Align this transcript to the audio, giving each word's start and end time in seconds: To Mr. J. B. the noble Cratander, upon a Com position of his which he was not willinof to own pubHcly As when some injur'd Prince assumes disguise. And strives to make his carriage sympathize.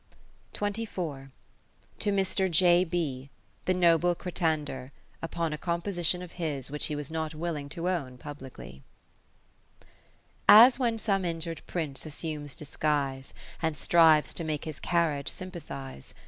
To 0.53 0.63
Mr. 0.63 2.49
J. 2.49 2.83
B. 2.83 3.29
the 3.65 3.73
noble 3.75 4.15
Cratander, 4.15 4.89
upon 5.21 5.53
a 5.53 5.59
Com 5.59 5.79
position 5.83 6.23
of 6.23 6.31
his 6.41 6.71
which 6.71 6.87
he 6.87 6.95
was 6.95 7.11
not 7.11 7.33
willinof 7.33 7.69
to 7.69 7.87
own 7.87 8.17
pubHcly 8.17 8.81
As 10.49 10.79
when 10.79 10.97
some 10.97 11.23
injur'd 11.23 11.61
Prince 11.67 12.07
assumes 12.07 12.55
disguise. 12.55 13.31
And 13.61 13.77
strives 13.77 14.33
to 14.33 14.43
make 14.43 14.65
his 14.65 14.79
carriage 14.79 15.29
sympathize. 15.29 16.15